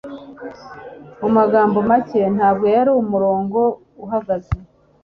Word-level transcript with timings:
Mu 1.19 1.29
magambo 1.37 1.77
make, 1.89 2.21
ntabwo 2.35 2.65
yari 2.75 2.91
umurongo 3.03 3.59
uhagaze. 4.05 4.51